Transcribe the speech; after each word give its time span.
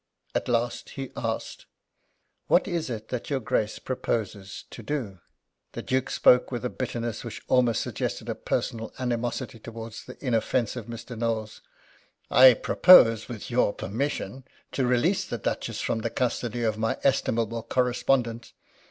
At 0.33 0.47
last 0.47 0.89
he 0.97 1.11
asked: 1.15 1.67
"What 2.47 2.67
is 2.67 2.89
it 2.89 3.09
that 3.09 3.29
your 3.29 3.39
Grace 3.39 3.77
proposes 3.77 4.63
to 4.71 4.81
do?" 4.81 5.19
The 5.73 5.83
Duke 5.83 6.09
spoke 6.09 6.51
with 6.51 6.65
a 6.65 6.71
bitterness 6.71 7.23
which 7.23 7.43
almost 7.47 7.81
suggested 7.83 8.27
a 8.27 8.33
personal 8.33 8.95
animosity 8.97 9.59
towards 9.59 10.03
the 10.05 10.17
inoffensive 10.19 10.87
Mr. 10.87 11.15
Knowles. 11.15 11.61
"I 12.31 12.55
propose, 12.55 13.29
with 13.29 13.51
your 13.51 13.73
permission, 13.73 14.43
to 14.71 14.87
release 14.87 15.23
the 15.23 15.37
Duchess 15.37 15.81
from 15.81 15.99
the 15.99 16.09
custody 16.09 16.63
of 16.63 16.79
my 16.79 16.97
estimable 17.03 17.61
correspondent. 17.61 18.53